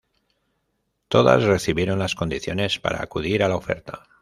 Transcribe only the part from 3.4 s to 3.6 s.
a la